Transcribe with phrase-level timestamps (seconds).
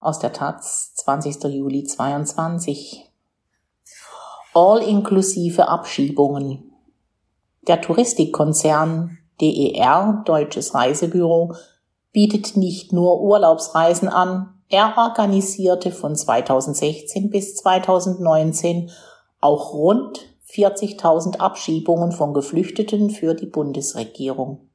[0.00, 1.44] aus der Taz, 20.
[1.44, 3.06] Juli 22.
[4.54, 6.72] All-inklusive Abschiebungen.
[7.68, 11.54] Der Touristikkonzern DER, Deutsches Reisebüro,
[12.12, 18.90] bietet nicht nur Urlaubsreisen an, er organisierte von 2016 bis 2019
[19.40, 24.69] auch rund 40.000 Abschiebungen von Geflüchteten für die Bundesregierung.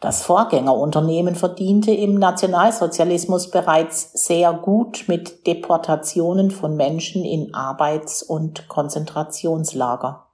[0.00, 8.66] Das Vorgängerunternehmen verdiente im Nationalsozialismus bereits sehr gut mit Deportationen von Menschen in Arbeits- und
[8.66, 10.26] Konzentrationslager.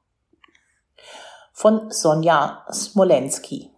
[1.52, 3.70] Von Sonja Smolensky.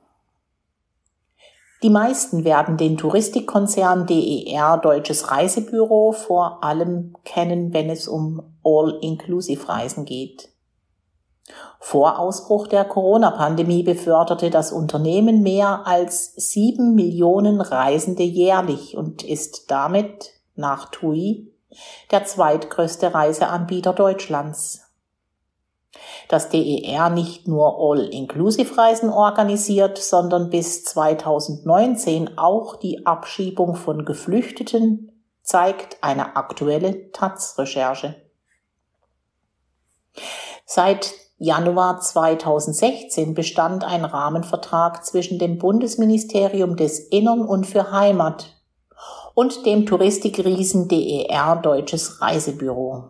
[1.82, 10.04] Die meisten werden den Touristikkonzern DER Deutsches Reisebüro vor allem kennen, wenn es um All-Inclusive-Reisen
[10.04, 10.50] geht.
[11.80, 19.70] Vor Ausbruch der Corona-Pandemie beförderte das Unternehmen mehr als sieben Millionen Reisende jährlich und ist
[19.70, 21.52] damit nach TUI
[22.10, 24.84] der zweitgrößte Reiseanbieter Deutschlands.
[26.28, 35.96] Dass DER nicht nur All-Inclusive-Reisen organisiert, sondern bis 2019 auch die Abschiebung von Geflüchteten, zeigt
[36.02, 38.16] eine aktuelle Taz-Recherche.
[40.66, 48.56] Seit Januar 2016 bestand ein Rahmenvertrag zwischen dem Bundesministerium des Innern und für Heimat
[49.34, 53.04] und dem Touristikriesen DER Deutsches Reisebüro.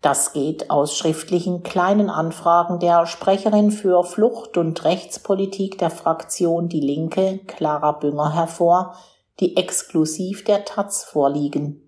[0.00, 6.80] Das geht aus schriftlichen kleinen Anfragen der Sprecherin für Flucht und Rechtspolitik der Fraktion Die
[6.80, 8.94] Linke, Clara Bünger, hervor,
[9.40, 11.87] die exklusiv der Taz vorliegen.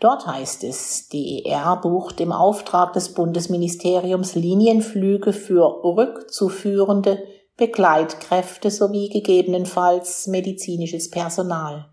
[0.00, 7.22] Dort heißt es, DER bucht im Auftrag des Bundesministeriums Linienflüge für rückzuführende
[7.56, 11.88] Begleitkräfte sowie gegebenenfalls medizinisches Personal.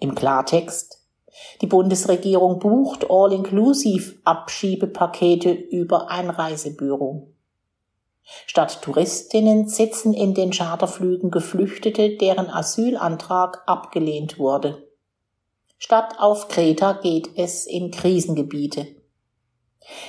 [0.00, 1.02] Im Klartext,
[1.60, 7.32] die Bundesregierung bucht All-Inclusive Abschiebepakete über ein Reisebüro.
[8.46, 14.91] Statt Touristinnen sitzen in den Charterflügen Geflüchtete, deren Asylantrag abgelehnt wurde.
[15.84, 18.86] Statt auf Kreta geht es in Krisengebiete.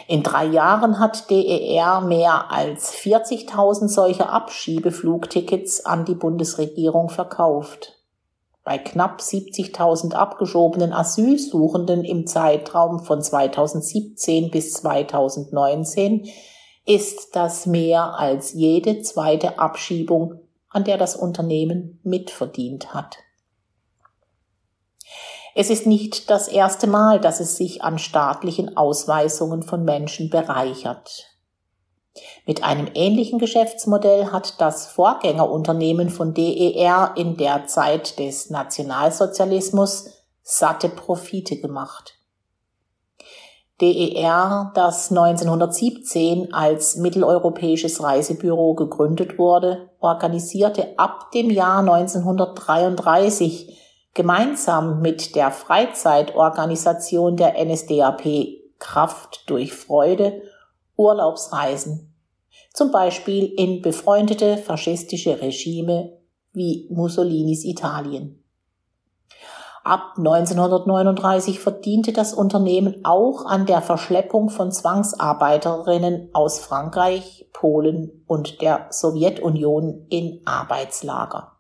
[0.07, 7.97] In drei Jahren hat DER mehr als 40.000 solcher Abschiebeflugtickets an die Bundesregierung verkauft.
[8.63, 16.29] Bei knapp 70.000 abgeschobenen Asylsuchenden im Zeitraum von 2017 bis 2019
[16.85, 23.22] ist das mehr als jede zweite Abschiebung, an der das Unternehmen mitverdient hat.
[25.55, 31.27] Es ist nicht das erste Mal, dass es sich an staatlichen Ausweisungen von Menschen bereichert.
[32.45, 40.09] Mit einem ähnlichen Geschäftsmodell hat das Vorgängerunternehmen von DER in der Zeit des Nationalsozialismus
[40.41, 42.15] satte Profite gemacht.
[43.81, 53.82] DER, das 1917 als mitteleuropäisches Reisebüro gegründet wurde, organisierte ab dem Jahr 1933
[54.13, 58.23] gemeinsam mit der Freizeitorganisation der NSDAP
[58.79, 60.41] Kraft durch Freude
[60.95, 62.13] Urlaubsreisen,
[62.73, 66.17] zum Beispiel in befreundete faschistische Regime
[66.51, 68.43] wie Mussolinis Italien.
[69.83, 78.61] Ab 1939 verdiente das Unternehmen auch an der Verschleppung von Zwangsarbeiterinnen aus Frankreich, Polen und
[78.61, 81.52] der Sowjetunion in Arbeitslager.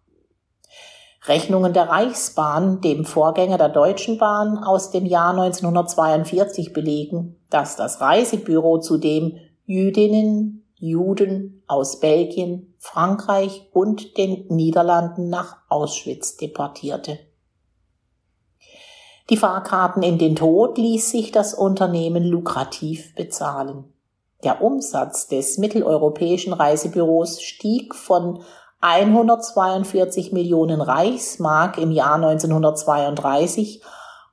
[1.25, 8.01] Rechnungen der Reichsbahn, dem Vorgänger der Deutschen Bahn, aus dem Jahr 1942 belegen, dass das
[8.01, 17.19] Reisebüro zudem Jüdinnen, Juden aus Belgien, Frankreich und den Niederlanden nach Auschwitz deportierte.
[19.29, 23.85] Die Fahrkarten in den Tod ließ sich das Unternehmen lukrativ bezahlen.
[24.43, 28.43] Der Umsatz des mitteleuropäischen Reisebüros stieg von
[28.83, 33.81] 142 Millionen Reichsmark im Jahr 1932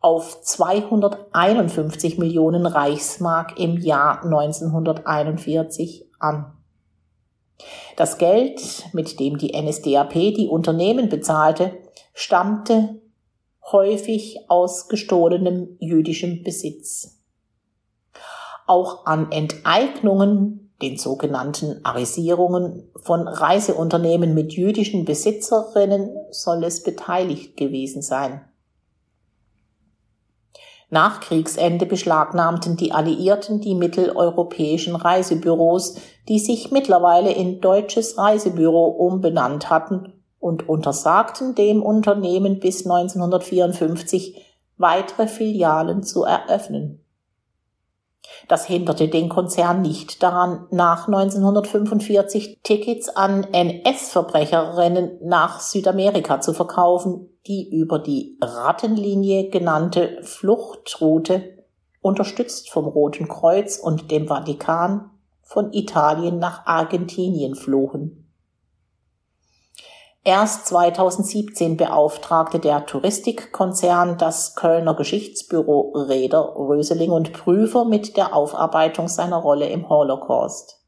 [0.01, 6.53] auf 251 Millionen Reichsmark im Jahr 1941 an.
[7.95, 8.61] Das Geld,
[8.93, 11.79] mit dem die NSDAP die Unternehmen bezahlte,
[12.13, 13.01] stammte
[13.71, 17.21] häufig aus gestohlenem jüdischem Besitz.
[18.67, 28.03] Auch an Enteignungen den sogenannten Arisierungen von Reiseunternehmen mit jüdischen Besitzerinnen soll es beteiligt gewesen
[28.03, 28.43] sein.
[30.93, 35.97] Nach Kriegsende beschlagnahmten die Alliierten die mitteleuropäischen Reisebüros,
[36.29, 44.45] die sich mittlerweile in Deutsches Reisebüro umbenannt hatten und untersagten dem Unternehmen bis 1954
[44.79, 47.05] weitere Filialen zu eröffnen.
[48.49, 57.29] Das hinderte den Konzern nicht daran, nach 1945 Tickets an NS-Verbrecherinnen nach Südamerika zu verkaufen,
[57.47, 61.65] die über die Rattenlinie genannte Fluchtroute,
[62.03, 65.11] unterstützt vom Roten Kreuz und dem Vatikan,
[65.43, 68.20] von Italien nach Argentinien flohen.
[70.23, 79.09] Erst 2017 beauftragte der Touristikkonzern das Kölner Geschichtsbüro Räder, Röseling und Prüfer mit der Aufarbeitung
[79.09, 80.79] seiner Rolle im Holocaust.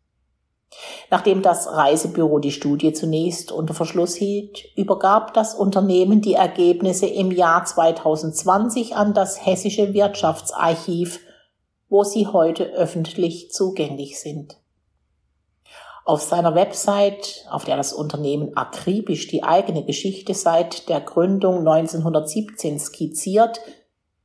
[1.11, 7.31] Nachdem das Reisebüro die Studie zunächst unter Verschluss hielt, übergab das Unternehmen die Ergebnisse im
[7.31, 11.21] Jahr 2020 an das Hessische Wirtschaftsarchiv,
[11.89, 14.62] wo sie heute öffentlich zugänglich sind.
[16.05, 22.81] Auf seiner Website, auf der das Unternehmen akribisch die eigene Geschichte seit der Gründung 1917
[22.81, 23.61] skizziert,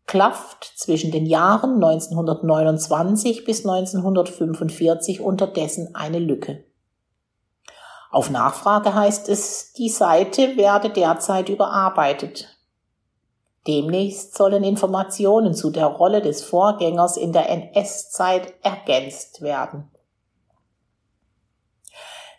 [0.08, 6.64] klafft zwischen den Jahren 1929 bis 1945 unterdessen eine Lücke.
[8.10, 12.48] Auf Nachfrage heißt es, die Seite werde derzeit überarbeitet.
[13.68, 19.92] Demnächst sollen Informationen zu der Rolle des Vorgängers in der NS-Zeit ergänzt werden.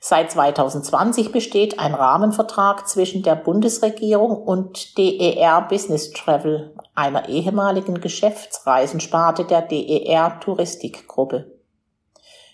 [0.01, 9.45] Seit 2020 besteht ein Rahmenvertrag zwischen der Bundesregierung und DER Business Travel, einer ehemaligen Geschäftsreisensparte
[9.45, 11.59] der DER Touristikgruppe.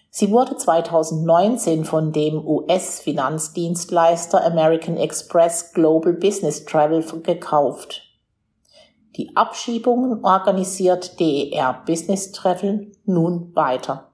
[0.08, 8.02] Sie wurde 2019 von dem US-Finanzdienstleister American Express Global Business Travel gekauft.
[9.16, 14.13] Die Abschiebungen organisiert DER Business Travel nun weiter.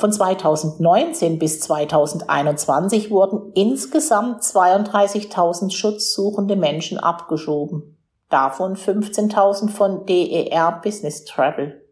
[0.00, 7.98] Von 2019 bis 2021 wurden insgesamt 32.000 schutzsuchende Menschen abgeschoben,
[8.30, 11.86] davon 15.000 von DER Business Travel.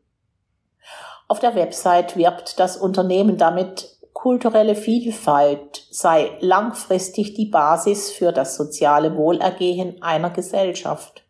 [1.28, 8.56] Auf der Website wirbt das Unternehmen damit, kulturelle Vielfalt sei langfristig die Basis für das
[8.56, 11.27] soziale Wohlergehen einer Gesellschaft.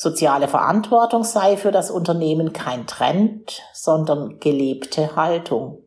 [0.00, 5.82] Soziale Verantwortung sei für das Unternehmen kein Trend, sondern gelebte Haltung.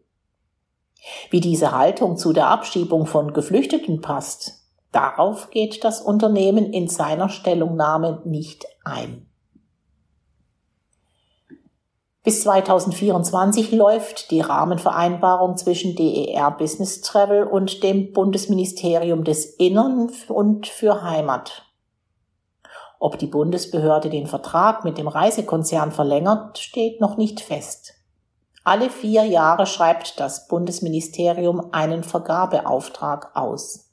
[1.29, 7.29] Wie diese Haltung zu der Abschiebung von Geflüchteten passt, darauf geht das Unternehmen in seiner
[7.29, 9.29] Stellungnahme nicht ein.
[12.21, 20.67] Bis 2024 läuft die Rahmenvereinbarung zwischen DER Business Travel und dem Bundesministerium des Innern und
[20.67, 21.70] für Heimat.
[23.03, 27.95] Ob die Bundesbehörde den Vertrag mit dem Reisekonzern verlängert, steht noch nicht fest.
[28.63, 33.89] Alle vier Jahre schreibt das Bundesministerium einen Vergabeauftrag aus.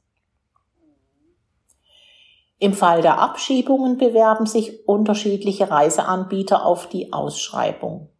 [2.58, 8.10] Im Fall der Abschiebungen bewerben sich unterschiedliche Reiseanbieter auf die Ausschreibung.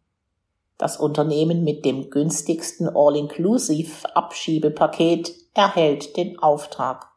[0.79, 7.09] Das Unternehmen mit dem günstigsten All-Inclusive-Abschiebepaket erhält den Auftrag.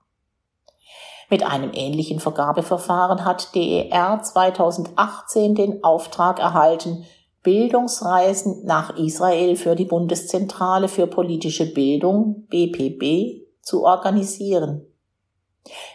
[1.32, 7.06] Mit einem ähnlichen Vergabeverfahren hat DER 2018 den Auftrag erhalten,
[7.42, 14.84] Bildungsreisen nach Israel für die Bundeszentrale für politische Bildung BPB zu organisieren.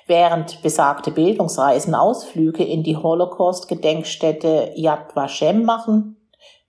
[0.08, 6.18] Während besagte Bildungsreisen Ausflüge in die Holocaust-Gedenkstätte Yad Vashem machen,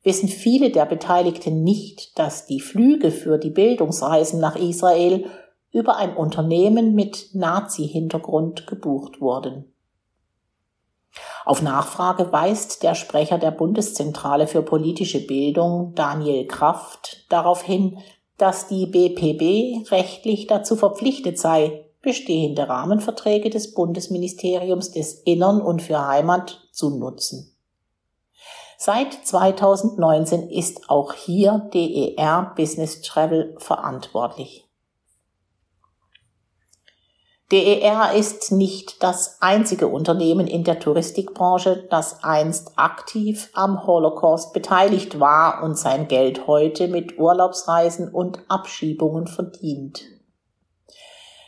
[0.02, 5.24] wissen viele der Beteiligten nicht, dass die Flüge für die Bildungsreisen nach Israel
[5.72, 9.72] über ein Unternehmen mit Nazi-Hintergrund gebucht wurden.
[11.44, 17.98] Auf Nachfrage weist der Sprecher der Bundeszentrale für politische Bildung, Daniel Kraft, darauf hin,
[18.36, 26.06] dass die BPB rechtlich dazu verpflichtet sei, bestehende Rahmenverträge des Bundesministeriums des Innern und für
[26.06, 27.54] Heimat zu nutzen.
[28.76, 34.67] Seit 2019 ist auch hier DER Business Travel verantwortlich.
[37.50, 45.18] DER ist nicht das einzige Unternehmen in der Touristikbranche, das einst aktiv am Holocaust beteiligt
[45.18, 50.02] war und sein Geld heute mit Urlaubsreisen und Abschiebungen verdient.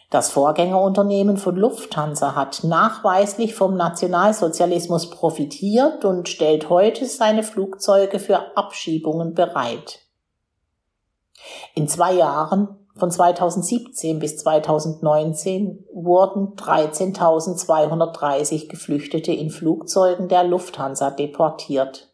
[0.08, 8.56] Das Vorgängerunternehmen von Lufthansa hat nachweislich vom Nationalsozialismus profitiert und stellt heute seine Flugzeuge für
[8.56, 10.00] Abschiebungen bereit.
[11.74, 22.12] In zwei Jahren von 2017 bis 2019 wurden 13.230 Geflüchtete in Flugzeugen der Lufthansa deportiert.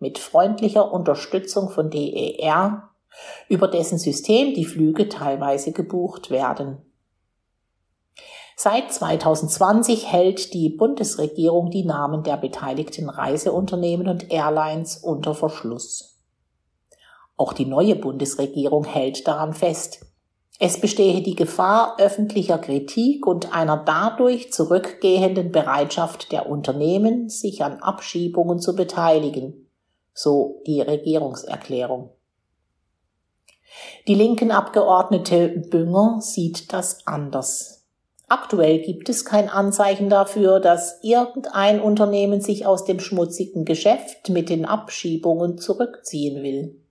[0.00, 2.88] Mit freundlicher Unterstützung von DER,
[3.48, 6.78] über dessen System die Flüge teilweise gebucht werden.
[8.56, 16.17] Seit 2020 hält die Bundesregierung die Namen der beteiligten Reiseunternehmen und Airlines unter Verschluss.
[17.38, 20.04] Auch die neue Bundesregierung hält daran fest.
[20.58, 27.80] Es bestehe die Gefahr öffentlicher Kritik und einer dadurch zurückgehenden Bereitschaft der Unternehmen, sich an
[27.80, 29.70] Abschiebungen zu beteiligen,
[30.12, 32.10] so die Regierungserklärung.
[34.08, 37.86] Die linken Abgeordnete Bünger sieht das anders.
[38.26, 44.48] Aktuell gibt es kein Anzeichen dafür, dass irgendein Unternehmen sich aus dem schmutzigen Geschäft mit
[44.50, 46.82] den Abschiebungen zurückziehen will.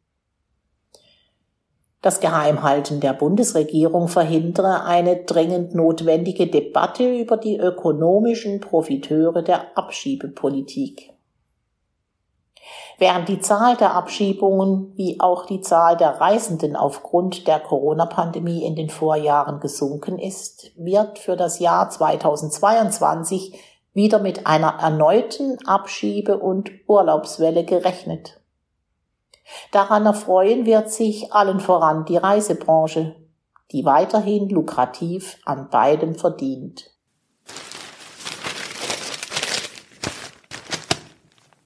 [2.01, 11.13] Das Geheimhalten der Bundesregierung verhindere eine dringend notwendige Debatte über die ökonomischen Profiteure der Abschiebepolitik.
[13.00, 18.75] Während die Zahl der Abschiebungen wie auch die Zahl der Reisenden aufgrund der Corona-Pandemie in
[18.75, 23.60] den Vorjahren gesunken ist, wird für das Jahr 2022
[23.94, 28.37] wieder mit einer erneuten Abschiebe- und Urlaubswelle gerechnet.
[29.72, 33.16] Daran erfreuen wird sich allen voran die Reisebranche,
[33.72, 36.97] die weiterhin lukrativ an beidem verdient.